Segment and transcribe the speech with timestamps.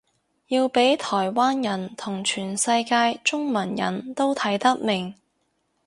[0.47, 5.13] 要畀台灣人同全世界中文人都睇得明